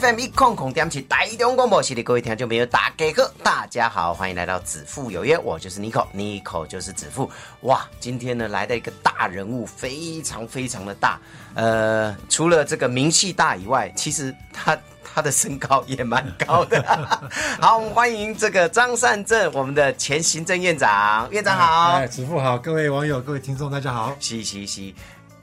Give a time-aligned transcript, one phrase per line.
[0.00, 7.30] FM 一空空点起台中广播系列，各位听众朋友，大家好，大家好，欢迎来到子父有约，我就是 Nico，Nico 就是子父。
[7.60, 11.20] 哇，今天呢来的一个大人物，非常非常的大。
[11.54, 16.82] 呃，除了这个名气大以外，其实他他的身高也蛮高的。
[17.62, 21.92] 好，我们欢迎这个张善政，我们的前行政院长，院长好。
[21.92, 24.12] 哎，子父好，各位网友、各位听众，大家好。
[24.18, 24.92] 嘻嘻嘻，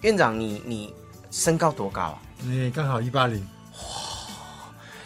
[0.01, 0.93] 院长你你
[1.29, 2.19] 身高多高啊？
[2.41, 3.47] 你刚好一八零。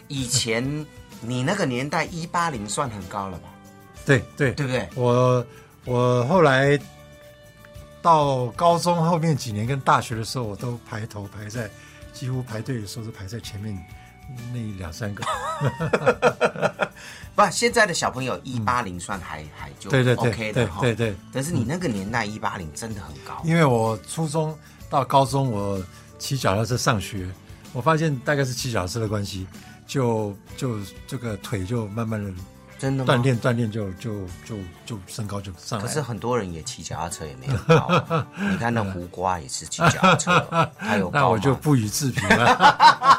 [0.07, 0.85] 以前
[1.21, 3.49] 你那个年代一八零算很高了吧？
[4.05, 4.87] 对对对不对？
[4.95, 5.45] 我
[5.85, 6.79] 我后来
[8.01, 11.70] 到高中后面几年跟大学的时候，我都排头排在，
[12.13, 13.75] 几乎排队的时候都排在前面
[14.53, 15.23] 那两三个。
[17.35, 20.81] 不，现在的小朋友一八零算还还就对对 OK 的哈。
[20.81, 21.15] 对对。
[21.34, 23.41] 但是你那个年代一八零真的很高。
[23.43, 24.55] 因为我初中
[24.90, 25.84] 到高中我
[26.19, 27.27] 骑脚踏车上学，
[27.73, 29.47] 我发现大概是骑脚踏车的关系。
[29.87, 32.31] 就就这个腿就慢慢的
[32.77, 35.85] 真的锻炼锻炼就就就就身高就上来。
[35.85, 38.03] 可是很多人也骑脚踏车也没有高，
[38.51, 40.47] 你看那胡瓜也是骑脚踏车，
[40.77, 43.15] 他有高那我就不予置评了。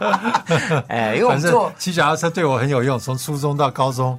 [0.88, 4.18] 哎，因为我们做骑脚踏车对我很有用，从初中到高中，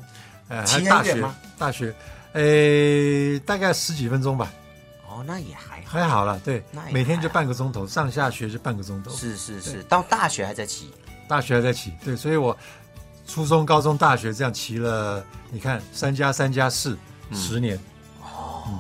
[0.49, 1.25] 呃，还大学
[1.57, 1.95] 大学，
[2.33, 4.51] 呃，大概十几分钟吧。
[5.09, 9.11] 哦，那也还还好了，对，每天就半个钟头，上下学就半个钟头。
[9.11, 10.91] 是是是，到大学还在骑。
[11.27, 12.55] 大学还在骑，对，所以我
[13.27, 16.97] 初中、高中、大学这样骑了，你看三加三加四，
[17.33, 17.79] 十年。
[18.21, 18.79] 哦，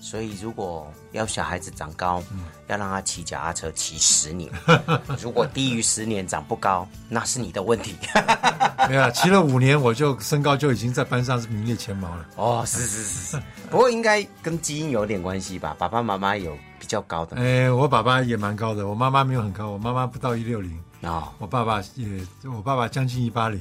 [0.00, 2.22] 所以如果要小孩子长高，
[2.66, 4.50] 要让他骑脚踏车骑十年。
[5.20, 7.94] 如果低于十年长不高，那是你的问题。
[8.88, 12.26] 没有，骑了五年我就身高就已经在班上是名列前茅了。
[12.34, 15.76] 哦，是是是是， 不过应该跟基因有点关系吧？
[15.78, 17.36] 爸爸妈妈有比较高的。
[17.36, 20.76] 哎，我爸爸也蛮高的，我妈妈没有很高，我妈妈不到一六零。
[21.02, 22.06] 啊，我爸爸也，
[22.44, 23.60] 我爸爸将近一八零，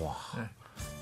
[0.00, 0.14] 哇，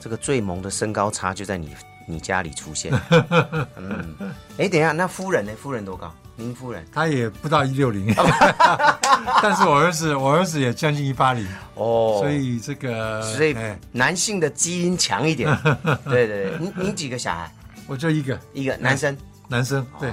[0.01, 1.77] 这个最萌的身高差就在你
[2.09, 2.93] 你家里出现。
[3.77, 4.17] 嗯，
[4.57, 5.53] 哎，等一下，那夫人呢？
[5.61, 6.13] 夫人多高？
[6.35, 6.83] 您夫人？
[6.91, 8.15] 她也不到一六零，
[9.43, 13.55] 但是我儿子，我儿子也将近一八零哦，所以这个，所以
[13.93, 15.55] 男性的基因强一点。
[16.05, 17.53] 对 对对，您您几个小孩？
[17.87, 19.17] 我就一个，一个男生，
[19.47, 20.11] 男生，对，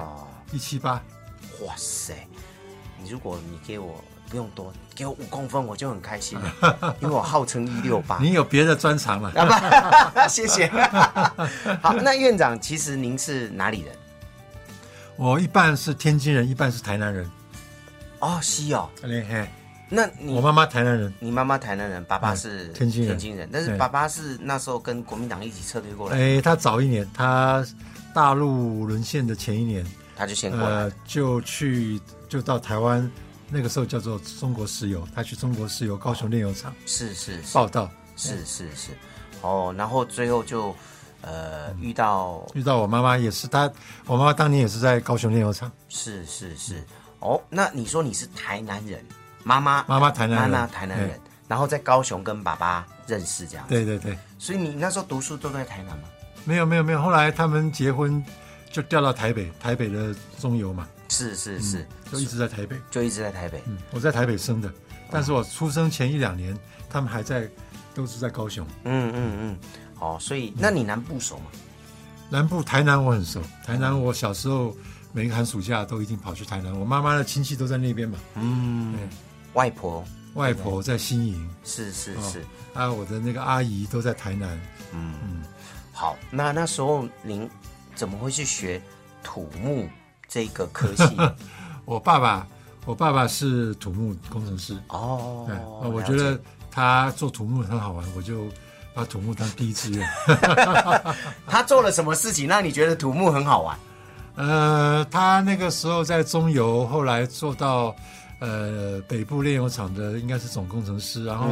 [0.51, 1.01] 一七八。
[1.61, 2.13] 哇塞，
[3.01, 4.03] 你如果你给我。
[4.29, 8.17] 不用多，给我五公分我就很开心了， 因为我号称一六八。
[8.19, 9.31] 你有别的专长了？
[10.27, 10.67] 谢谢。
[11.81, 13.95] 好，那院长，其实您是哪里人？
[15.15, 17.29] 我一半是天津人，一半是台南人。
[18.19, 18.89] 哦，西哦。
[19.89, 23.09] 那你我妈妈台南人，你妈妈台南人，爸爸是天津人。
[23.09, 26.17] 天津人，但是爸爸是那时候跟国民党一起撤退过来。
[26.17, 27.63] 哎，他早一年，他
[28.11, 29.85] 大陆沦陷的前一年，
[30.15, 33.11] 他就先过来，就去就到台湾。
[33.53, 37.87] 那个时候叫做中国石油，他去中国石油高雄炼油厂是是报道，
[38.17, 38.89] 是是是，
[39.41, 40.75] 哦，然后最后就
[41.21, 43.71] 呃遇到遇到我妈妈也是，她
[44.07, 46.83] 我妈妈当年也是在高雄炼油厂，是是是，
[47.19, 49.05] 哦，那你说你是台南人，
[49.43, 56.05] 妈妈妈妈台南人，妈妈台南人，然后在高雄跟爸爸认识这样，对对对，所以你那时候读书都在台南吗？
[56.43, 58.23] 没有没有没有，后来他们结婚
[58.71, 60.87] 就调到台北，台北的中油嘛。
[61.09, 63.61] 是是是，就一直在台北，就一直在台北。
[63.67, 64.71] 嗯，我在台北生的，
[65.11, 66.57] 但是我出生前一两年，
[66.89, 67.47] 他们还在，
[67.93, 68.65] 都是在高雄。
[68.83, 69.57] 嗯嗯嗯，
[69.99, 71.45] 哦，所以那你南部熟吗？
[72.29, 74.75] 南部台南我很熟，台南我小时候
[75.11, 78.17] 每个寒暑假都一定跑去台南，我妈妈的亲戚都在那边嘛。
[78.35, 78.95] 嗯，
[79.53, 80.03] 外婆。
[80.33, 82.43] 外婆在新营，是是是，
[82.73, 84.59] 啊，我的那个阿姨都在台南。
[84.91, 85.13] 嗯。
[85.23, 85.43] 嗯，
[85.91, 87.47] 好，那那时候您
[87.93, 88.81] 怎么会去学
[89.21, 89.87] 土木？
[90.33, 91.03] 这个科系，
[91.85, 92.47] 我爸爸，
[92.87, 95.47] 我爸爸是土木工程师哦。
[95.83, 96.39] 我觉得
[96.71, 98.47] 他做土木很好玩，我就
[98.95, 100.09] 把土木当第一志愿。
[101.45, 103.77] 他做了什么事情让你觉得土木很好玩？
[104.33, 107.95] 呃，他那个时候在中油，后来做到
[108.39, 111.45] 呃北部炼油厂的应该是总工程师，然后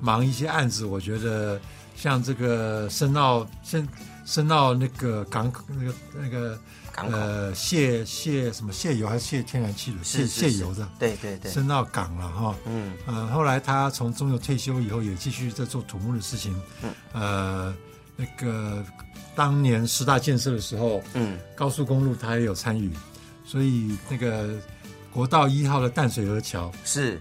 [0.00, 0.86] 忙一些案子。
[0.86, 1.60] 我觉得
[1.96, 3.88] 像这个深澳，深
[4.24, 6.56] 深澳那个港口那个那个。
[6.96, 10.04] 呃，卸卸什么卸油还是卸天然气的？
[10.04, 10.88] 卸卸油的。
[10.98, 11.50] 对对对。
[11.50, 12.56] 升到港了哈。
[12.66, 12.92] 嗯。
[13.06, 16.54] 呃，后来他从中油退休以后，也继续在做土木的事情。
[16.82, 16.90] 嗯。
[17.12, 17.74] 呃，
[18.16, 18.84] 那个
[19.34, 22.90] 当年十大建设的时候，嗯，高速公路他也有参与，
[23.46, 24.54] 所以那个
[25.12, 27.20] 国道一号的淡水河桥，是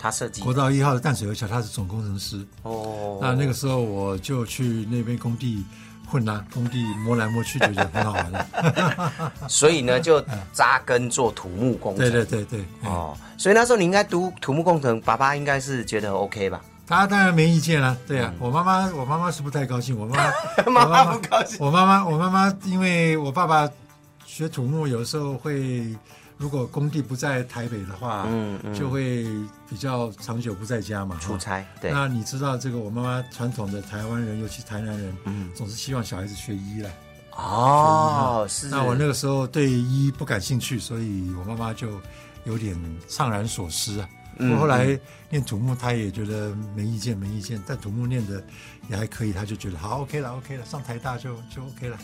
[0.00, 2.42] 他设计国道一号的淡水河桥，他是总工程师。
[2.62, 3.18] 哦。
[3.20, 5.62] 那那个时候我就去那边工地
[6.10, 9.32] 混啊，工地摸来摸去，就觉得很好玩了。
[9.46, 12.10] 所以呢，就扎根做土木工程。
[12.10, 16.60] 对对对对，哦，哦，所以那时候你应该读土木工程，爸爸应该是觉得 OK 吧？
[16.86, 17.96] 他当然没意见了。
[18.08, 20.32] 对啊，我妈妈我妈妈是不太高兴，我妈妈
[20.66, 21.58] 嗯妈我妈不高兴。
[21.60, 23.70] 我妈妈，我妈妈，因为我爸爸
[24.26, 25.94] 学土木，有时候会，
[26.40, 29.24] 如果工地不在台北的话，嗯嗯就会
[29.68, 36.90] 比较长久不在家嘛，出差，对，那你知道这个，我妈妈传统的台湾人，尤其台南人，嗯总是希望小孩子学医了。
[37.32, 38.68] 哦，是。
[38.68, 42.00] 那我那个时候对医不感兴趣，所以我妈妈就
[42.44, 42.74] 有点
[43.06, 44.08] 怅然所失啊。
[44.38, 44.98] 嗯我后来
[45.28, 47.62] 念土木，他也觉得没意见，没意见。
[47.66, 48.42] 但土木念的
[48.88, 51.98] 也还可以，他就觉得好 OK 了，OK 了，上台大就就 OK 了。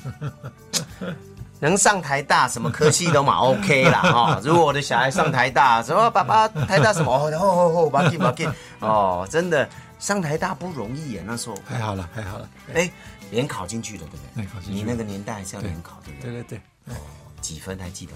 [1.58, 8.48] 能上台大，什么科系都嘛 OK 啦哈、如果我的小孩上台大，什么爸爸台大什么哦吼吼吼，把给把给
[8.80, 9.68] 哦，真的
[9.98, 12.48] 上台大不容易耶，那时候还好了，还好了。
[12.74, 12.90] 哎，
[13.30, 14.22] 联考进去了，对不对？
[14.34, 16.30] 联考进去你那个年代还是要联考，对不对？
[16.30, 16.96] 对对对。
[17.40, 18.12] 几分还记得？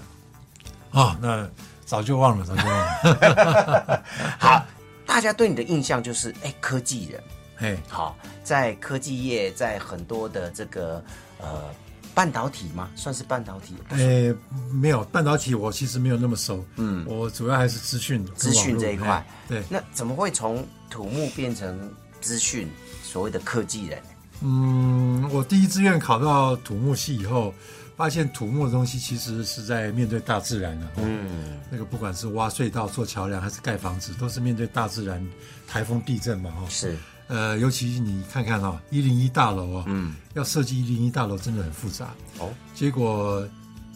[0.91, 1.47] 哦，那
[1.85, 4.03] 早就忘了，早就忘了。
[4.37, 4.65] 好，
[5.05, 7.23] 大家对你的印象就是哎，科技人。
[7.59, 11.01] 哎，好，在科技业，在很多的这个
[11.37, 11.63] 呃
[12.13, 12.89] 半导体吗？
[12.95, 13.75] 算是半导体？
[13.89, 14.33] 诶，
[14.71, 16.63] 没有半导体，我其实没有那么熟。
[16.77, 22.69] 嗯我主要还是资讯、资讯这一块哎对，那怎么会从土木变成资讯，
[23.03, 24.01] 所谓的科技人？
[24.41, 27.53] 嗯，我第一志愿考到土木系以后，
[27.95, 30.87] 发现土木的东西其实是在面对大自然的。
[30.97, 35.23] 嗯，嗯，那个不管是挖隧道、做桥梁，还是盖房子，都是面对大自然，
[35.67, 36.49] 台风、地震嘛。
[36.49, 36.97] 哈，是，
[37.31, 42.09] 呃，尤其你看看哈，一零一大楼啊，嗯，要设计一零一大楼真的很复杂。
[42.39, 43.47] 哦，结果，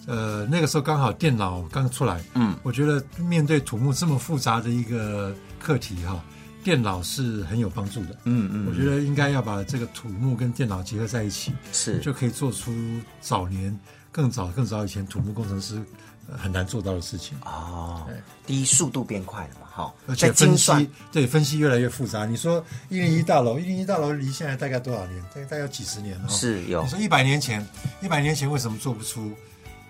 [0.05, 6.23] 呃，那个时候刚好电脑刚出来，嗯，我觉得面对土木这么复杂的一个课题哈，
[6.63, 8.17] 电脑是很有帮助的。
[8.23, 12.73] 嗯嗯我觉得应该要把这个土木跟电脑结合在一起，是，就可以做出
[13.19, 13.77] 早年
[14.13, 15.83] 更早更早以前土木工程师呃
[16.31, 17.37] 很难做到的事情。
[17.45, 18.05] 哦，
[18.45, 22.25] 第一速度变快了嘛，哈，而且分析对分析越来越复杂。
[22.25, 25.21] 你说一零一大楼，一零一大楼离现在大概多少年？
[25.33, 26.25] 大概大概有几十年了。
[26.27, 27.65] 哦是有你，说一百年前，
[28.01, 29.31] 一百年前为什么做不出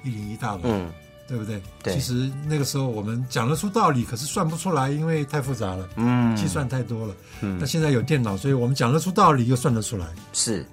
[0.04, 0.62] 一零一大楼？
[0.64, 0.92] 嗯，
[1.28, 1.62] 对不对？
[1.82, 7.16] 对其实那个时候我们讲得出道理，可是算不出来，因为太复杂了，嗯计算太多了。
[7.42, 10.08] 嗯那现在有电脑，所以我们讲得出道理，又算得出来。
[10.34, 10.66] 是，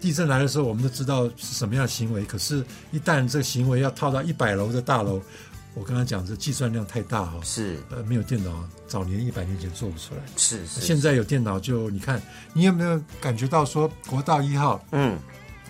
[0.00, 5.20] 地震来的时候，我们都知道是什么样的行为，可是，一旦这个行为要套到一百楼的大楼，
[5.74, 10.20] 我刚刚讲这计算量太大哈、是，呃，没有电脑，早年一百年前做不出来。
[10.36, 12.20] 是是，现在有电脑就，你看，
[12.52, 15.18] 你有没有感觉到说国道一号嗯，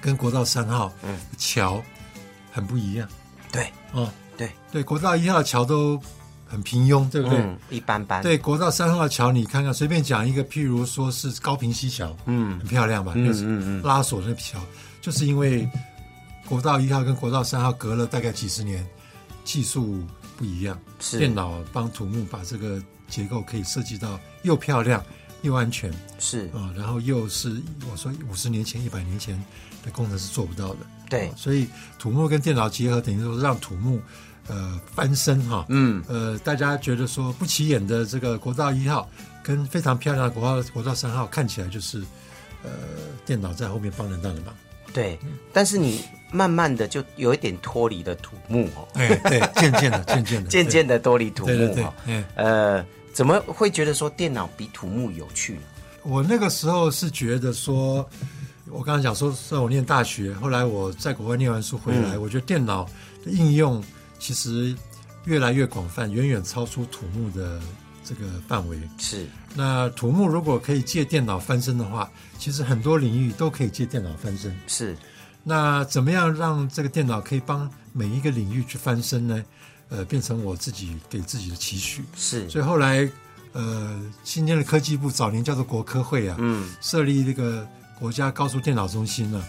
[0.00, 1.19] 跟国道三号，嗯。
[1.36, 1.82] 桥
[2.52, 3.08] 很不一样？
[3.52, 3.70] 对。
[3.92, 4.10] 哦。
[4.36, 6.00] 对，对，国道一号桥都
[6.49, 7.39] 很平庸，对不对？
[7.39, 13.12] 嗯，一般般，，对，国道三号的桥，你看看，随便讲一个，譬如说是高平西桥，嗯很漂亮吧？
[13.15, 14.59] 嗯嗯嗯拉锁那桥，
[15.00, 15.69] 就是因为
[16.47, 18.85] 国道一号跟国道三号隔了大概几十年，
[19.45, 20.03] 技术
[20.37, 25.05] 不一样，是电脑帮土木把这个结构可以设计到又漂亮
[25.43, 29.37] 又安全是，啊、然后又是我说五十年前、一百年前
[29.85, 30.78] 的工程是做不到的。
[31.09, 31.67] 对啊，所以
[31.99, 34.00] 土木跟电脑结合，等于说是让土木
[34.49, 35.64] 呃翻身哈。
[35.69, 39.09] 嗯，呃，大家觉得说不起眼的这个国道一号
[39.43, 42.00] 跟非常漂亮的国道国道三号，看起来就是
[42.62, 42.71] 呃
[43.25, 44.55] 电脑在后面帮人大的忙。
[44.93, 45.19] 对，
[45.52, 46.02] 但是你
[46.33, 51.83] 慢慢的就有一点脱离了土木哦，哎，对，渐渐的，渐渐的， 渐渐的脱离土对对对。
[51.83, 55.61] 木哦，，哎，呃，怎么会觉得说电脑比土木有趣呢？
[56.05, 58.09] 我那个时候是觉得说，
[58.71, 62.23] 我刚刚讲说，在我念大学，后来我在国外念完书回来，嗯。
[62.23, 62.85] 我觉得电脑
[63.23, 63.85] 的应用
[64.18, 64.75] 其实
[65.25, 67.60] 越来越广泛，远远超出土木的
[68.04, 68.78] 这个范围。
[68.98, 74.56] 是，那土木如果可以借电脑翻身的话，其实很多领域都可以借电脑翻身。
[74.66, 74.96] 是，
[75.44, 79.44] 那怎么样让这个电脑可以帮每一个领域去翻身呢？
[79.90, 82.04] 呃，变成我自己给自己的期许。
[82.14, 83.10] 是，所以后来，
[83.52, 87.66] 呃，今天的科技部早年叫做国科会啊，嗯，设立这个
[87.98, 89.42] 国家高速电脑中心呢、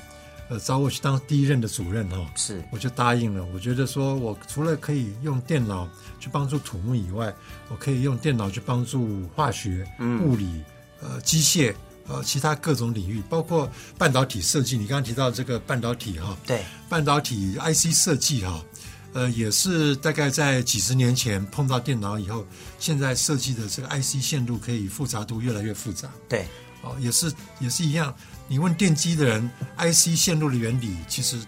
[0.50, 3.46] 呃，找我去当第一任的主任哈、是，我就答应了。
[3.53, 5.88] 我觉得说我除了可以用电脑
[6.20, 7.34] 去帮助土木以外，
[7.70, 10.63] 我可以用电脑去帮助化学、嗯物理、
[11.01, 11.74] 呃机械。
[12.12, 18.65] 呃，其他各种领域，包括半导体设计，你刚刚提到这个半导体哈、对，半导体 IC 设计哈、
[19.13, 22.44] 呃，也是大概在几十年前碰到电脑以后，
[22.79, 26.10] 现在设计的这个 IC 线路可以复杂度越来越复杂。
[26.27, 26.48] 对，
[26.82, 28.12] 哦，也是也是一样，
[28.50, 31.39] 你问电机的人，IC 线路的原理其实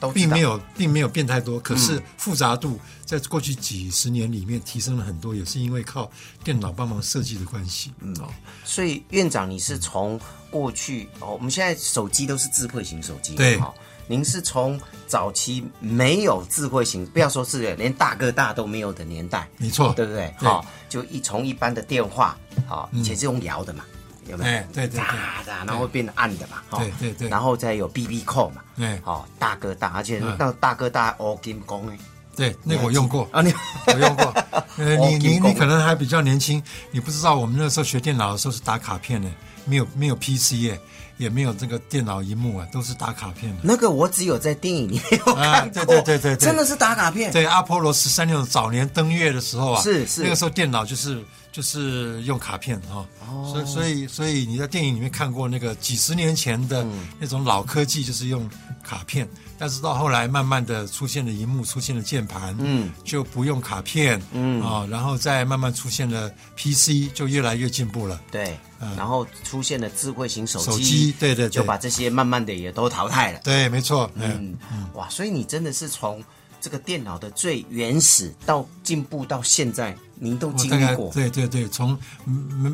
[0.00, 6.10] 都并没有并没有变太多，可是复杂度在过去几十年里面提升了很多，也是因为靠
[6.42, 7.92] 电脑帮忙设计的关系。
[8.00, 8.28] 嗯，哦，
[8.64, 10.20] 所以院长，你是从
[10.50, 13.56] 过去哦，我们现在手机都是智慧型手机，对。
[13.58, 13.72] 哈、
[14.08, 20.34] 您是从早期没有智慧型，不要说智慧，连大哥大都没有的年代，没错，对不对？
[20.40, 20.48] 对。
[20.48, 23.84] 好、就一从一般的电话，好、以前是用摇的嘛，
[24.28, 24.50] 有没有？
[24.50, 25.54] 哎对对对。
[25.66, 27.28] 然后会变得暗的嘛，哈对对对。
[27.28, 30.36] 然后再有 BB 扣嘛，哎好、大哥大，而且嗯。
[30.38, 31.98] 那大哥大欧金工哎，
[32.36, 33.28] 对，那个我用过。
[33.32, 33.52] 啊， 你
[33.86, 34.24] 我用过，
[34.78, 39.28] 呃，哦你你你可能还比较年轻，你不知道我们那时候学电脑的时候是打卡片的，
[39.64, 40.80] 没有没有 PC 耶，
[41.16, 43.60] 也没有这个电脑荧幕啊，都是打卡片的。
[43.64, 46.46] 那个我只有在电影里面有啊看过，对对对对对。
[46.46, 50.22] 真的是打卡片，对阿波罗十三那种早年登月的时候啊，是是。
[50.22, 51.22] 那个时候电脑就是
[51.58, 58.48] 就是用卡片哈、哦，所以所以所以你在电影里面看过那个几十年前的嗯那种老科技，就是用
[58.80, 64.62] 卡片，但是到后来慢慢的出现了荧幕，出现了键盘，嗯，就不用卡片，嗯。
[64.62, 68.20] 啊、然后再慢慢出现了 PC，就越来越进步了。
[68.30, 71.50] 对，嗯然后出现了智慧型手机，手机对对对。
[71.50, 73.40] 就把这些慢慢的也都淘汰了。
[73.42, 76.22] 对，没错，嗯，嗯，哇，所以你真的是从
[76.60, 81.10] 这个电脑的最原始到进步到现在，您都经历过。
[81.12, 81.98] 对对对，从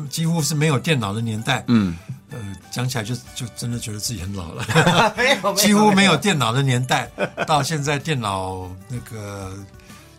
[0.09, 1.95] 几乎是没有电脑的年代，嗯，
[2.31, 2.37] 呃，
[2.71, 5.13] 讲起来就就真的觉得自己很老了。
[5.15, 7.09] 没有，几乎没有电脑的年代，
[7.45, 9.53] 到现在电脑那个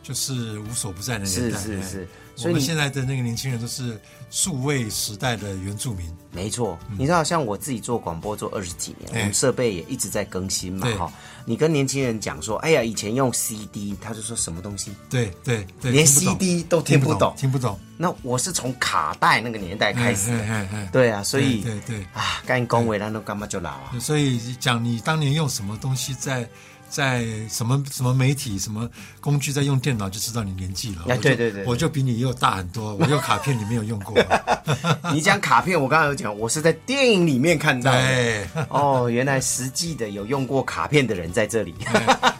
[0.02, 1.58] 就是无所不在的年代。
[1.58, 3.98] 是是是，所以你现在的那个年轻人都是
[4.30, 6.06] 数位时代的原住民。
[6.30, 11.10] 没错，你知道，像我自己做广播做二十几年，哎我们设备也一直在更新嘛，哈。
[11.46, 14.92] 你跟年轻人讲说，哎呀，以前用 CD，他就说什么东西？
[15.08, 17.78] 对对对，连 CD 都听听不懂听不懂。
[17.96, 23.92] 那我是从卡带那个年代开始哎的，哎哎对啊，所以对对啊，干恭维，那都干嘛就老啊？
[23.98, 26.46] 所以讲你当年用什么东西在。
[26.88, 28.88] 在什么什么媒体、什么
[29.20, 31.02] 工具在用电脑，就知道你年纪了。
[31.08, 32.94] 哎对对对对我就比你又大很多。
[33.00, 34.16] 我用卡片，你没有用过。
[35.12, 37.98] 你讲卡片，我刚刚有讲，我是在电影里面看到的。
[37.98, 41.74] 对，哦，原来实际的有用过卡片的人在这里。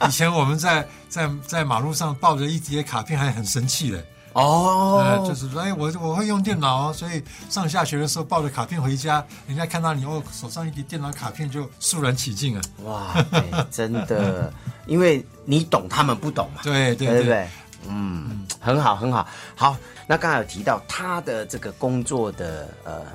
[0.06, 4.04] 以前我们在在在马路上抱着一叠卡片，还很生气的。
[4.36, 12.62] 哦，呃，就是说，哎，我我会用电脑哦，所以上下学的时候抱着卡片回家，人家看到你哦，手上一叠电脑卡片就肃然起敬啊。
[12.84, 14.52] 哇，哎真的，
[14.86, 16.60] 因为你懂，他们不懂嘛。
[16.62, 17.48] 对对对？
[17.88, 19.26] 嗯，很好，很好。
[19.54, 19.74] 好，
[20.06, 23.06] 那刚才有提到他的这个工作的呃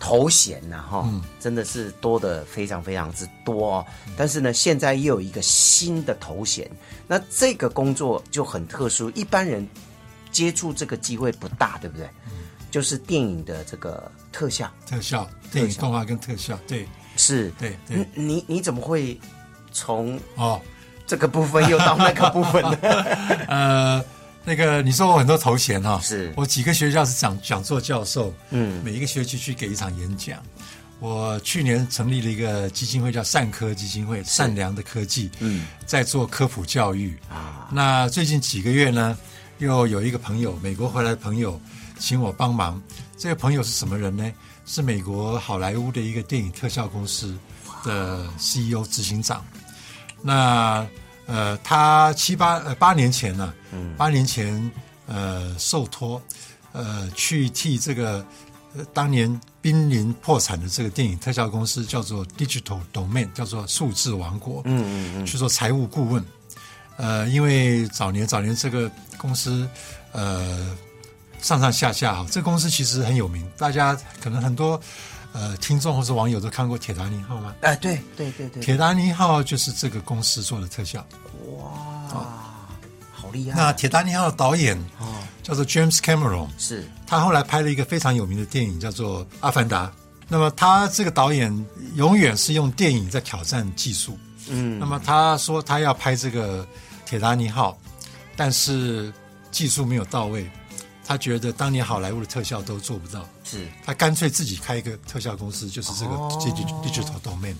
[0.00, 3.86] 头衔呐、哈、嗯真的是多的非常非常之多哦。
[4.16, 6.68] 但是呢，现在又有一个新的头衔，
[7.06, 9.66] 那这个工作就很特殊，一般人
[10.36, 12.06] 接触这个机会不大，对不对？
[12.26, 12.32] 嗯。
[12.70, 16.86] 就是电影的这个特效，特效，电影动画跟特效，对。
[17.16, 17.50] 是。
[17.58, 18.06] 对对。
[18.14, 19.18] 你你你怎么会
[19.72, 20.60] 从哦，
[21.06, 22.76] 这个部分又到那个部分呢？
[23.48, 24.04] 呃，
[24.44, 26.30] 那个你说我很多头衔哈、是。
[26.36, 28.84] 我几个学校是讲讲座教授，嗯。
[28.84, 30.38] 每一个学期去给一场演讲。
[30.98, 37.16] 我去年成立了一个基金会，叫善科基金会，善良的科技，嗯，在做科普教育。
[37.30, 37.68] 啊。
[37.72, 39.16] 那最近几个月呢，
[39.58, 41.60] 又有一个朋友，美国回来的朋友，
[41.98, 42.80] 请我帮忙。
[43.16, 44.30] 这个朋友是什么人呢？
[44.66, 47.36] 是美国好莱坞的一个电影特效公司
[47.84, 49.44] 的 CEO 执行长。
[50.20, 50.86] 那
[51.26, 54.70] 呃，他七八呃八年前呢、嗯八年前
[55.06, 56.20] 呃受托
[56.72, 58.24] 呃去替这个
[58.76, 66.24] 呃当年濒临破产的这个电影特效公司叫做 Digital Domain，叫做数字王国，嗯嗯嗯，去做财务顾问。
[66.96, 69.68] 呃，因为早年早年这个公司
[70.12, 70.76] 呃
[71.40, 74.80] 上上下下哈，这个公司其实很有名，大家可能很多
[75.32, 77.54] 呃听众或者网友都看过《铁达尼号》吗？
[77.60, 81.06] 哎，对对对对，铁达尼号就是这个公司做的特效。
[81.58, 81.68] 哇，
[83.12, 83.56] 好厉害！
[83.56, 89.86] 那铁达尼号的导演哦叫做 James Cameron，是他后来拍了一个非常有名的电影叫做《阿凡达》。
[90.28, 94.18] 那么他这个导演永远是用电影在挑战技术。
[94.48, 96.66] 嗯那么他说他要拍这个
[97.06, 97.78] 铁达尼号，
[98.36, 99.10] 但是
[99.50, 100.50] 技术没有到位，
[101.06, 103.66] 他觉得当年好莱坞的特效都做不到，是。
[103.84, 106.14] 他干脆自己开一个特效公司，就是这个
[106.84, 107.54] Digital Domain。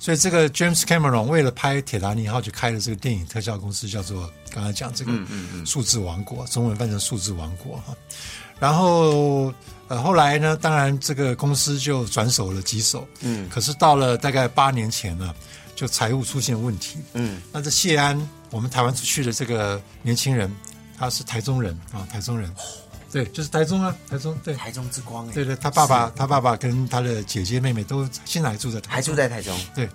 [0.00, 5.12] 所以这个 James Cameron 为了拍铁达尼号，就开了这个电影特效公司，叫做刚才讲这个
[5.66, 7.96] 数字王国，中文翻成数字王国哈。
[8.60, 9.52] 然后
[9.88, 13.48] 呃后来呢，当然这个公司就转手了几手，嗯。
[13.48, 15.34] 可是到了大概八年前呢，
[15.74, 17.42] 就财务出现问题，嗯。
[17.52, 18.16] 那这谢安，
[18.50, 20.54] 我们台湾出去的这个年轻人，
[20.98, 22.52] 他是台中人啊，台中人。
[23.10, 24.54] 对，就是台中啊，台中对。
[24.54, 29.88] 台中之光哎，对对，他爸爸，他爸爸跟他的姐姐妹妹都现在还住在台中，还住在台中，对。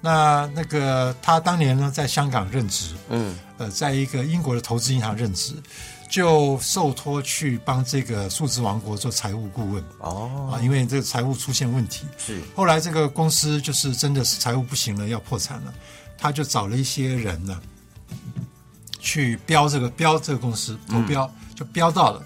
[0.00, 5.54] 那那个他当年呢，在香港任职，嗯，呃，在一个英国的投资银行任职，
[6.10, 9.82] 就受托去帮这个数字王国做财务顾问。
[10.00, 12.40] 哦，啊，因为这个财务出现问题，是。
[12.54, 15.74] 后来这个公司就是真的是财务不行了，要破产了，
[16.18, 17.58] 他就找了一些人呢，
[19.08, 22.22] 去标这个标这个公司投标，就标到了，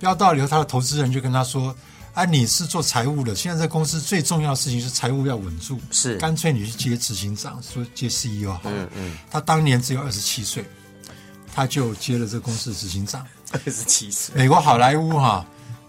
[0.00, 1.72] 标到了以后，他的投资人就跟他说
[2.12, 6.16] ：“啊，你是做财务的，现在这公司最重要的事情是财务要稳住，是。
[6.16, 8.82] 干脆你去接执行长，说接 CEO 好了。
[8.82, 10.64] 嗯嗯，他当年只有二十七岁，
[11.54, 13.24] 他就接了这个公司的执行长。
[13.52, 15.46] 二十七岁，美国好莱坞哈、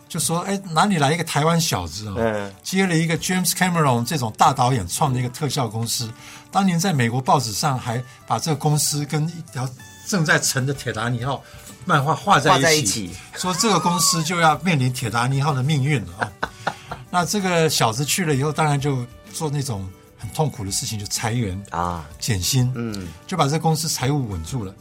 [0.08, 2.54] 就说：“哎，哪里来一个台湾小子啊、嗯。
[2.62, 6.08] 接了一个 James Cameron 这种大导演创的一个特效公司，
[6.52, 9.68] 当年在美国报纸上还把这个公司跟一条
[10.06, 11.44] 正在沉的铁达尼号
[11.86, 16.32] 漫画画在一起，画在一起说这个公司就要面临铁达尼号的命运了啊。
[17.12, 24.74] 那这个小子去了以后，当然就做那种很痛苦的事情，就裁员啊，减薪，嗯，就把这公司财务稳住了。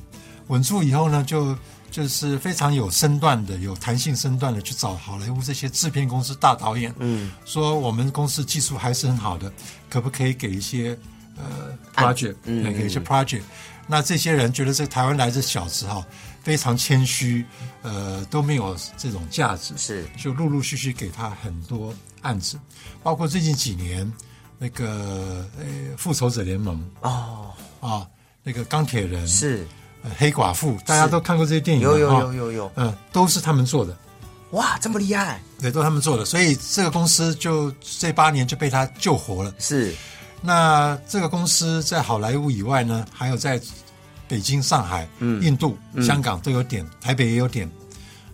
[0.48, 1.56] 稳住以后呢，就
[1.90, 9.52] 就是非常有身段的、有弹性身段的去找好莱坞这些制片公司大导演，嗯，说我们公司技术还是很好的，
[9.88, 10.98] 可不可以给一些
[11.36, 13.42] 呃 project，嗯给一些 project？
[13.86, 16.04] 那这些人觉得这台湾来的小子哈
[16.42, 17.44] 非常谦虚，
[17.82, 20.06] 呃都没有这种价值，是。
[20.16, 22.58] 就陆陆续续给他很多案子，
[23.02, 24.10] 包括最近几年
[24.58, 25.64] 那个呃
[25.96, 26.82] 复仇者联盟。
[27.00, 28.06] 哦，啊，
[28.42, 29.26] 那个钢铁人。
[29.26, 29.66] 是。
[30.06, 33.96] 呃黑寡妇，大家都看过这些电影吗，有有有有有，嗯、都是他们做的，
[34.50, 39.54] 哇，这么厉害，对，都是他们做的，所以这个公司就这八年就被他救活了。
[39.58, 39.94] 是
[40.46, 43.58] 那这个公司在好莱坞以外呢，还有在
[44.28, 47.66] 北京、上海、嗯印度、香港都有点，台北也有点。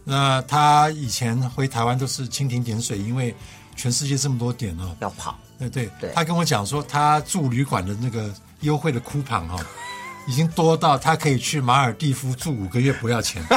[0.02, 3.32] 那他以前回台湾都是蜻蜓点水，因为
[3.76, 4.96] 全世界这么多点哦。
[4.98, 9.64] 要跑，对对，对他跟我讲说，他住旅馆的那个优惠的库旁哈、
[10.30, 13.42] 已经多到他可以去马尔蒂夫住五个月不要钱。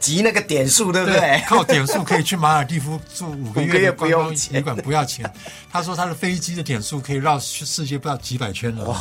[0.00, 1.44] 集那个点数，对不对？
[1.46, 5.30] 靠点数可以去马尔蒂夫住五个月不用钱旅馆不要钱。
[5.70, 8.86] 他说他的飞机的点数可以绕世界不知道几百圈了。
[8.86, 8.98] 哇！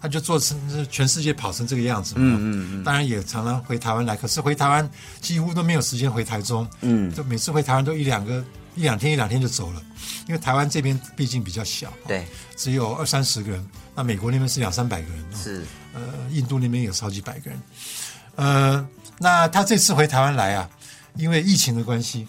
[0.00, 0.58] 他就做成
[0.90, 2.14] 全世界跑成这个样子。
[2.16, 2.84] 嗯嗯嗯。
[2.84, 4.88] 当然也常常回台湾来，可是回台湾
[5.20, 6.66] 几乎都没有时间回台中。
[6.80, 8.42] 嗯就每次回台湾都一两个
[8.74, 9.82] 一两天一两天就走了，
[10.26, 11.92] 因为台湾这边毕竟比较小。
[12.08, 15.22] 对，只有二三十个人，那美国那边是两三百个人。
[15.22, 16.00] 哦是呃，
[16.30, 17.62] 印度那边有超几百个人。
[18.36, 20.68] 呃，那他这次回台湾来啊，
[21.16, 22.26] 因为疫情的关系，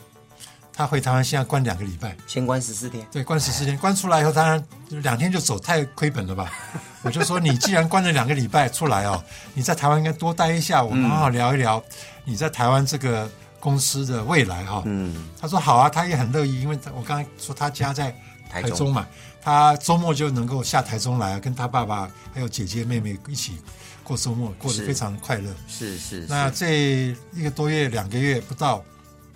[0.73, 4.61] 他回台湾现在关两个礼拜，先关十四天，对，关十四天， 关出来以后，当然
[5.01, 6.51] 两天就走，太亏本了吧？
[7.03, 9.23] 我就说，你既然关了两个礼拜出来哦，
[9.53, 11.81] 你在台湾应该多待一下，我们好好聊一聊
[12.25, 13.29] 你在台湾这个
[13.61, 18.13] 公司的未来哈、嗯，他说好啊，他也很乐意，因为他我刚才说他家在
[18.49, 19.07] 台中台中嘛，
[19.43, 23.57] 他周末就能够下台中来，跟他爸爸还有姐姐妹妹一起
[24.03, 25.53] 过周末，过得非常快乐。
[25.67, 28.81] 是是那，这一个多月、两个月不到，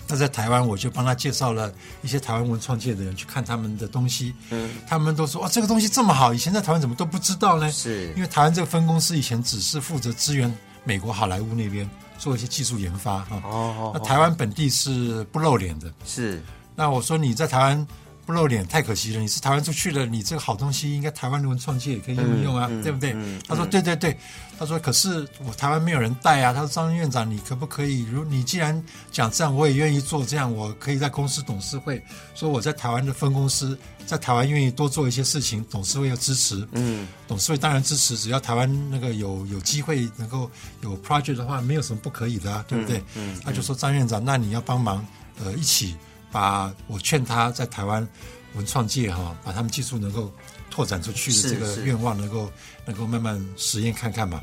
[0.07, 1.69] 他在台湾，我就帮他介绍了
[2.01, 4.33] 一些台湾文创界的人去看他们的东西。
[4.49, 7.69] 嗯，他们都说哇，这个东西这么好，以前在台湾怎么都不知道呢？
[7.69, 10.53] 是因为台湾这个分公司以前只是负责支援
[10.85, 13.41] 美国好莱坞那边做一些技术研发哈。
[13.43, 15.91] 哦那台湾本地是不露脸的。
[16.05, 16.41] 是
[16.75, 17.87] 那我说你在台湾
[18.27, 23.13] 不露脸太可惜了，你是台湾出去了，你这个好东西应该台湾的文创界也可以用一用啊，对不对？
[23.13, 24.17] 嗯他说对对对，
[24.59, 26.51] 他说可是我台湾没有人带啊。
[26.53, 28.03] 他说张院长，你可不可以？
[28.11, 32.03] 如你既然讲这样，我也愿意做这样，我可以在公司董事会
[32.35, 36.67] 说我在台湾的分公司在台湾愿意多做一些事情，董事会要支持。
[36.73, 43.01] 嗯董事会当然支持，只要台湾那个有有机会能够有 project 的话，没有什么不可以的啊，对不对？
[43.15, 45.05] 嗯他就说张院长，那你要帮忙，
[45.41, 45.95] 呃，一起
[46.31, 48.07] 把我劝他在台湾
[48.55, 50.31] 文创界哈、把他们技术能够
[50.69, 52.51] 拓展出去的这个愿望能够
[52.85, 54.41] 能够慢慢实验看看嘛，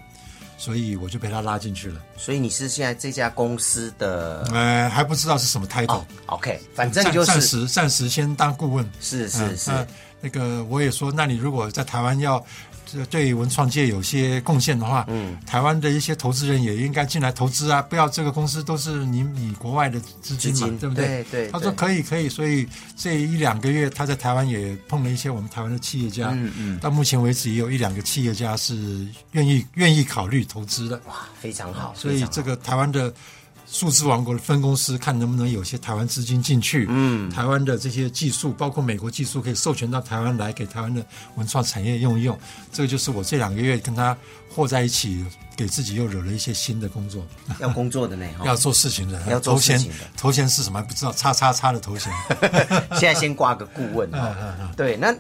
[0.57, 2.01] 所以我就被他拉进去了。
[2.17, 8.89] 所以你是现在这家公司的呃，还不知道是什么 title，、哦，OK，反正暂暂就是时暂时先当顾问。
[9.01, 9.87] 是是是嗯那
[10.23, 12.74] 那个我也说，那你如果在台湾要这
[13.11, 21.07] 对文创界有些贡献的话，嗯，台湾的一些投资人也应该进来投资啊，不要这个公司都是你你国外的资金嘛，对不对？
[21.07, 22.67] 对对他说可以可以，所以
[22.97, 26.79] 这一两个月他在台湾也碰了一些我们台湾的企业家，嗯嗯。
[26.79, 33.13] 到目前为止也有一两个企业家是愿意愿意考虑投资的，哇，非常好，所以这个台湾的
[33.75, 36.87] 数字王国的分公司，看能不能有些台湾资金进去。
[36.89, 42.39] 嗯台湾的这些技术，包括美国技术，可以授权到台湾来，给台湾的文创产业用一用。
[42.73, 44.17] 这个就是我这两个月跟他
[44.49, 47.27] 和在一起，给自己又惹了一些新的工作，
[47.59, 49.21] 要工作的呢， 要做事情的。
[49.23, 52.13] 要做头衔事情的头衔是什么还不知道，叉叉叉的头衔。
[52.95, 54.37] 现在先挂个顾问嗯哈。
[54.39, 55.13] 嗯嗯，对，那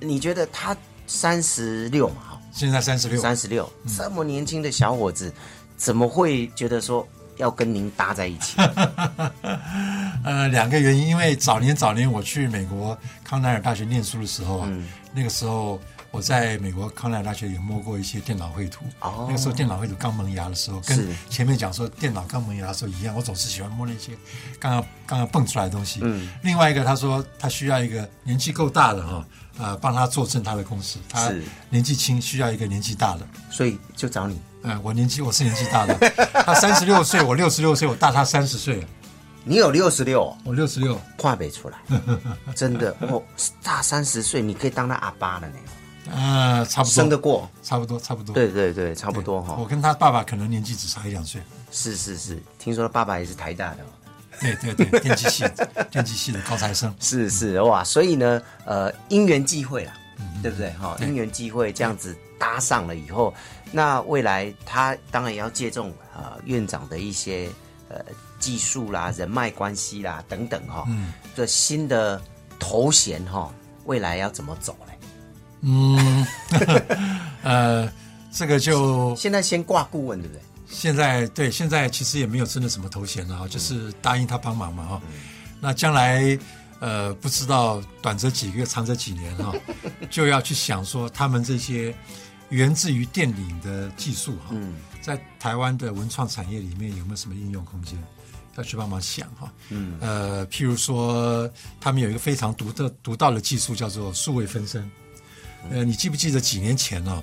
[0.00, 2.16] 你觉得他三十六嘛？
[2.30, 5.32] 哈，现在三十六，三十六，嗯这么年轻的小伙子，
[5.76, 7.06] 怎么会觉得说
[7.40, 8.56] 要跟您搭在一起？
[10.22, 18.84] 呃，两个原因，因为早年早年我去美国康奈尔大学念书的时候啊，嗯那个时候我在美国康奈尔大学也摸过一些电脑绘图。
[19.00, 24.12] 哦那个时候电脑绘图刚萌芽的时候，跟前面讲说电脑刚萌芽的时候一样，我总是喜欢摸那些
[24.58, 26.00] 刚刚刚刚蹦出来的东西。
[26.02, 29.26] 嗯，另外一个他说他需要一个年纪够大的哈，
[29.58, 30.98] 呃，帮他作证他的公司。
[31.08, 33.26] 他是年纪轻，需要一个年纪大的。
[33.50, 34.38] 所以就找你。
[34.62, 35.94] 嗯、我年纪我是年纪大的，
[36.44, 38.86] 他三十六岁，我六十六岁，我大他三十岁，
[39.44, 41.00] 你有六十六，我六十六。
[41.16, 41.78] 跨北出来，
[42.54, 43.22] 真的我，
[43.62, 45.54] 大三十岁，你可以当他阿爸了呢，
[46.12, 47.48] 呃，差不多，生得过。
[47.62, 48.34] 差不多，差不多。
[48.34, 49.64] 对对对，差不多哈我。
[49.64, 51.40] 跟他爸爸可能年纪只差一两岁。
[51.70, 53.86] 是是是，听说他爸爸也是台大的哦。
[54.40, 55.44] 对对对，电机系，
[55.90, 56.94] 电机系的高材生。
[56.98, 59.92] 是是哇，所以呢，呃，因缘际会啦，
[60.42, 60.70] 对不对？
[60.72, 63.34] 哈，对因缘际会这样子搭上了以后，
[63.72, 67.48] 那未来他当然也要借重呃院长的一些
[67.88, 68.00] 呃
[68.38, 72.20] 技术啦、人脉关系啦等等哈，嗯这新的
[72.58, 73.52] 头衔哈，
[73.84, 74.98] 未来要怎么走嘞？
[75.62, 76.26] 嗯，
[77.42, 77.92] 呃，
[78.32, 80.42] 这个就现在先挂顾问，对不对？
[80.68, 85.02] 现在对现在其实也没有真的什么头衔了啊，就是答应他帮忙嘛哈。
[85.60, 86.38] 那将来
[86.78, 89.52] 呃不知道短则几个月，长则几年哈，
[90.08, 91.94] 就要去想说他们这些
[92.50, 94.74] 源自于电影的技术哈，嗯。
[95.00, 97.98] 在台湾的文创产业里面有没有什么应用空间？
[98.56, 104.90] 要去帮忙想哈，嗯，呃，譬如说，他们有一个非常独特独到的技术，叫做数位分身。
[105.70, 107.22] 呃，你记不记得几年前呢、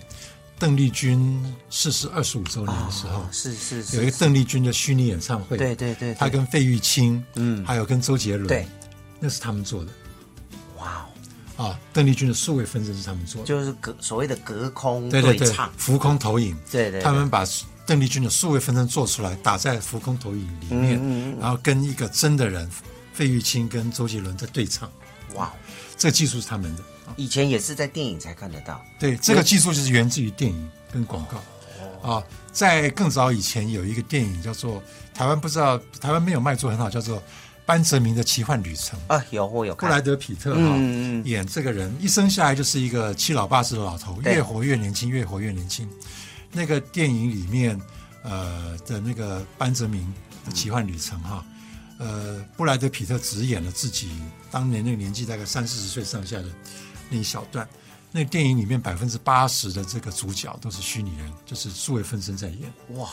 [0.57, 6.15] 邓丽君逝世二十五周年的时候，哦是是是，有一个邓丽君的虚拟演唱会，对对对，对。
[6.15, 7.63] 她跟费玉清，嗯。
[7.63, 8.65] 还有跟周杰伦，对，
[9.19, 9.91] 那是他们做的
[11.57, 11.77] 啊。
[11.91, 17.43] 邓丽君的数位分身是他们做的，就是隔所谓的隔空对对对唱，，浮空投影，对对对他们把
[17.85, 22.69] 邓丽君的数位分身做出来，打在浮空投影里面，嗯嗯嗯然后跟一个真的人
[23.11, 24.89] 费玉清跟周杰伦在对唱，
[25.35, 25.51] 哇哦，
[25.97, 26.81] 这个技术是他们的。
[26.81, 31.41] 啊以前也是在电影才看得到，对，这个技术就是源自于电影跟广告。
[32.07, 37.23] 啊，在更早以前有一个电影叫做台湾不知道台湾没有卖座很好，叫做
[37.67, 38.97] 班哲明的奇幻旅程。
[39.07, 40.77] 啊，有我有看，布莱德皮特哈、
[41.25, 45.87] 演这个人，一生下来就是一个七老八十的老头，越活越年轻，越活越年轻。
[46.51, 47.79] 那个电影里面，
[48.23, 50.11] 呃的那个班哲明
[50.45, 51.45] 的奇幻旅程哈，
[51.99, 54.09] 呃，布莱德皮特只演了自己
[54.49, 56.45] 当年那个年纪，大概三四十岁上下的
[57.09, 57.67] 那一小段。
[58.09, 62.73] 那个电影里面百分之八十的这个主角都是虚拟人，就是数位分身在演。
[62.91, 63.09] 哇，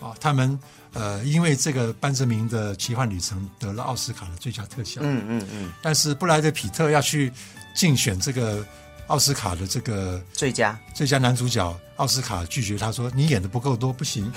[0.00, 0.58] 啊，他们
[0.92, 5.00] 呃，因为这个班哲明的奇幻旅程得了奥斯卡的最佳特效。
[5.04, 7.32] 嗯嗯嗯，但是布莱德皮特要去
[7.74, 8.64] 竞选这个
[9.06, 14.30] 奥斯卡的这个最佳，最佳男主角，奥斯卡拒绝他说：“你演的不够多，不行，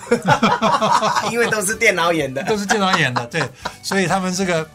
[1.32, 3.50] 因为都是电脑演的， 都是电脑演的。”对，
[3.84, 4.68] 所以他们这个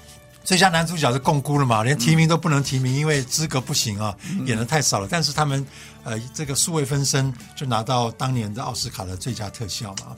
[0.44, 5.08] 最佳男主角是共估了嘛，连提名都不能提名，因为资格不行啊，演的太少了。
[5.10, 5.66] 但是他们
[6.04, 10.16] 呃，这个数位分身就拿到当年的奥斯卡的最佳特效嘛。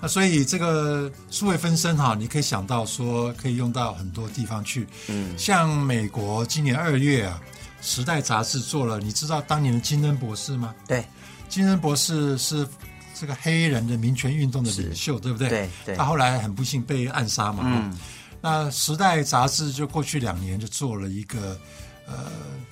[0.00, 4.86] 那所以这个数位分身哈，你可以想到说可以用到很多地方去。
[5.08, 7.40] 嗯，像美国今年二月啊，
[7.86, 10.74] 《时代》杂志做了，你知道当年的金恩博士吗？
[10.86, 11.04] 对，
[11.48, 12.66] 金恩博士是
[13.18, 15.48] 这个黑人的民权运动的领袖，对不对？
[15.48, 17.64] 对对他后来很不幸被暗杀嘛。
[17.64, 17.98] 嗯。
[18.40, 21.58] 那《时代》杂志就过去两年就做了一个，
[22.06, 22.14] 呃，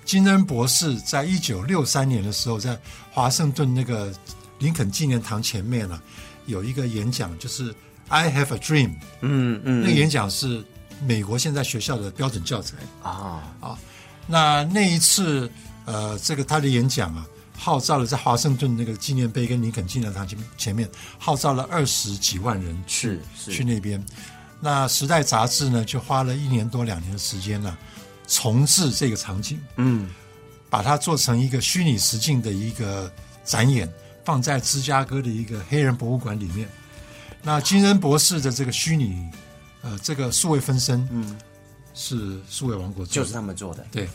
[0.05, 2.79] 金恩博士在一九六三年的时候，在
[3.11, 4.15] 华盛顿那个
[4.61, 6.01] 林肯纪念堂前面啊，
[6.47, 7.75] 有一个演讲，就是
[8.09, 8.95] “I have a dream”。
[9.21, 10.65] 嗯嗯，那个演讲是
[11.07, 12.77] 美国现在学校的标准教材。
[13.03, 13.79] 啊，
[14.27, 15.51] 那那一次，
[15.85, 24.05] 呃，这个他的演讲啊，号召了在华盛顿那个纪念碑跟林肯纪念堂前前面，号召了二十几万人去去那边。
[24.59, 27.77] 那《时代》杂志呢，就花了一年多两年的时间呢、
[28.27, 30.09] 重置这个场景，嗯，
[30.71, 33.13] 把它做成一个虚拟实境的一个
[33.45, 33.87] 展演，
[34.27, 36.69] 放在芝加哥的一个黑人博物馆里面。
[37.43, 39.25] 那金恩博士的这个虚拟，
[39.83, 41.39] 呃，这个数位分身，嗯，
[41.95, 44.09] 是数位王国做的就是他们做的，对，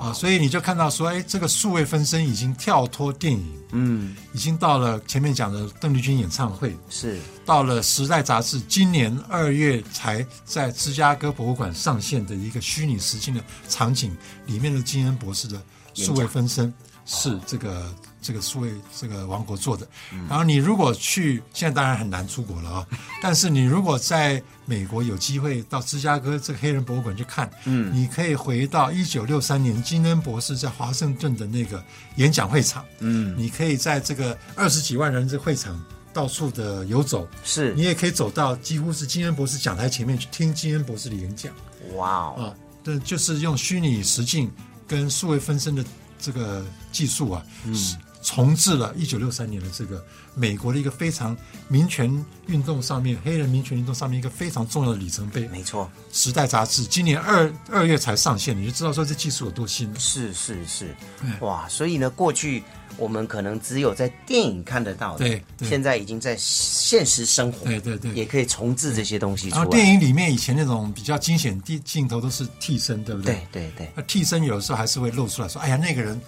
[0.00, 7.20] 啊，所以你就看到说，哎，这个数位分身已经跳脱电影，嗯，已经到了前面讲的邓丽君演唱会，是。
[7.46, 15.62] 到了《时代》杂志今年二月才在芝加哥博物馆上线的一个虚拟实境的场景，里面的金恩博士的
[15.94, 16.72] 数位分身
[17.06, 19.86] 是这个这个数位这个王国做的。
[20.28, 22.86] 然后你如果去，现在当然很难出国了啊，
[23.20, 31.84] 但是你如果在美国有机会到芝加哥这个黑人博物馆去看，嗯，你可以回到一九六三年金恩博士在华盛顿的那个
[32.16, 35.78] 演讲会场，嗯，你可以在这个二十几万人这会场
[36.14, 37.74] 到处的游走，是。
[37.74, 41.52] 你，也可以走到几乎是金恩博士讲台前面去听金恩博士的演讲。
[41.96, 42.54] 哇哦，啊，
[42.84, 44.50] 这就是用虚拟实境
[44.86, 45.84] 跟数位分身的
[46.20, 50.04] 这个技术啊，是重置了一九六三年的这个
[50.34, 51.36] 美国的一个非常
[51.68, 59.98] 民权运动上面黑人民权运动上面一个非常重要的里程碑，《没错，时代》杂志今年二二月才上线，你就知道说这技术有多新了。
[59.98, 60.94] 是是是，
[61.40, 61.68] 哇！
[61.68, 62.62] 所以呢，过去
[62.96, 69.62] 我们可能只有在电影看得到的，对对现在已经在现实生活，对对对也可以重置这些东西出来。
[69.62, 73.34] 然后电影里面以前那种比较惊险地镜头都是替身，对不对？
[73.50, 76.20] 对对对，那替身有的时候还是会露出来说：“哎呀，那个人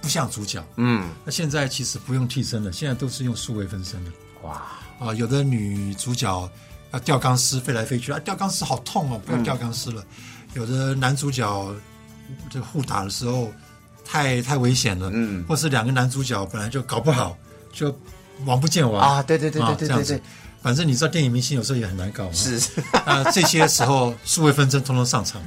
[0.00, 4.10] 不像主角。”嗯，那现在其实不用替身了，现在都是用数位分身的
[4.42, 4.62] 哇，
[5.00, 5.14] 啊。
[5.14, 6.50] 有的女主角
[6.92, 10.04] 要吊钢丝飞来飞去啊，吊钢丝好痛哦，不要吊钢丝了。
[10.54, 11.74] 有的男主角
[12.50, 13.52] 这互打的时候
[14.04, 15.44] 太太危险了，嗯。
[15.48, 17.36] 或是两个男主角本来就搞不好，
[17.72, 17.96] 就
[18.44, 19.16] 王不见王。
[19.16, 20.14] 啊对对对对对这样子。
[20.14, 20.18] 对。
[20.18, 20.22] 对
[20.60, 22.60] 反正你知道电影明星有时候也很难搞，是。
[23.06, 25.40] 啊，这些时候数位分身通通上场，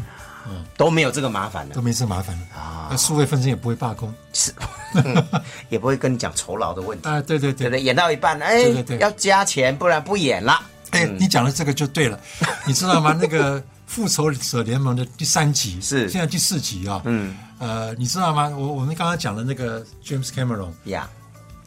[0.78, 4.54] 都没有这个麻烦了都，没这麻烦了啊那数位分身也不会罢工是，
[4.96, 5.24] 嗯
[5.70, 7.82] 也不会跟你讲酬劳的问题，啊，对对对对不对？
[7.82, 10.62] 演到一半，哎对对对，要加钱，不然不演了。
[10.92, 12.20] 哎，你讲的这个就对了，
[12.66, 13.18] 你知道吗？
[13.20, 18.50] 那个《复仇者联盟》的第三集是现在第四集啊，嗯呃，你知道吗？
[18.50, 21.10] 我我们刚刚讲的那个 James Cameron《呀，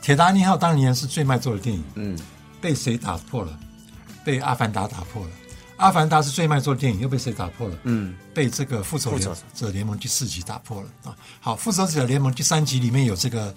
[0.03, 2.19] 铁达尼号》当年是最卖座的电影，嗯，
[2.61, 3.59] 被谁打破了？
[4.25, 5.29] 被《阿凡达》打破了。
[5.85, 7.79] 《阿凡达》是最卖座的电影，又被谁打破了？
[7.83, 11.14] 嗯，被这个《复仇者联盟》第四集打破了啊。
[11.40, 13.55] 好，《复仇者联盟》第三集里面有这个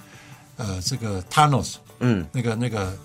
[0.58, 2.98] 呃这个 Thanos，嗯，那个那个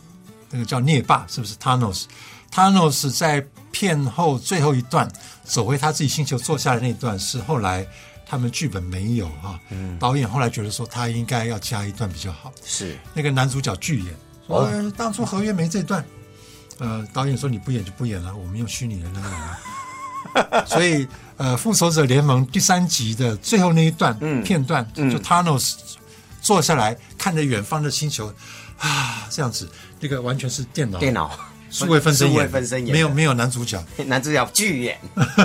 [0.51, 5.09] 那个叫灭霸，是不是 Thanos？Thanos 在片后最后一段
[5.45, 7.87] 走回他自己星球坐下的那一段，是后来
[8.27, 12.53] 他们剧本没有啊，嗯导演后来觉得说他应该要加一段比较好。
[12.65, 14.13] 是那个男主角拒演，
[14.49, 16.05] 说、当初合约没这段，
[16.79, 19.59] 呃，导演说你不演就不演了，我们用虚拟人来演啊。
[20.67, 21.07] 所以，
[21.37, 24.43] 呃，《复仇者联盟》第三集的最后那一段、嗯。
[24.43, 25.11] 片段，嗯。
[25.11, 25.75] 就 Thanos
[26.41, 28.33] 坐下来看着远方的星球
[28.79, 29.69] 啊，这样子，
[30.01, 31.31] 那个完全是电脑电脑。
[31.71, 32.93] 数位分身数位演的，分身演。
[32.93, 33.83] 没有没有男主角。
[34.07, 34.99] 男主角拒演。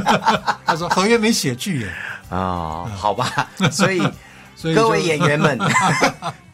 [0.65, 1.93] 他说合约没写拒演，
[2.29, 4.01] 啊，好吧，所以
[4.55, 5.57] 所以各位演员们，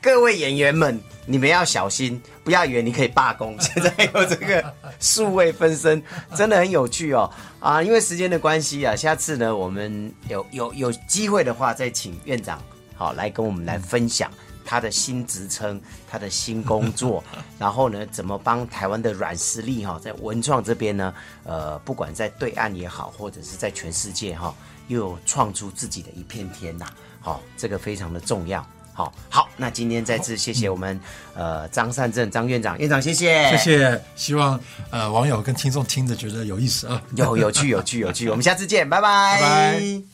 [0.01, 3.55] 各位演员们，你们要小心，不要以为你可以罢工。
[3.61, 6.01] 现在有这个数位分身，
[6.35, 7.81] 真的很有趣哦啊！
[7.81, 12.61] 因为时间的关系啊，下次呢，我们有有有机会的话，再请院长
[12.95, 14.29] 好来跟我们来分享。
[14.65, 17.21] 他的新职称，他的新工作，
[17.59, 24.55] 然后呢，怎么帮台湾的软实力哈，在文创这边呢，呃，不管在对岸也好，或者是在全世界哈，
[24.87, 26.85] 又有创出自己的一片天呐，
[27.19, 28.65] 好、这个非常的重要。
[28.93, 30.99] 好，好，那今天再次谢谢我们
[31.33, 34.01] 呃张善政张院长，院长谢谢，谢，谢。
[34.15, 34.59] 希望
[34.91, 37.01] 呃网友跟听众听着觉得有意思啊。
[37.15, 40.12] 有有趣有趣有趣，我们下次见，拜拜拜拜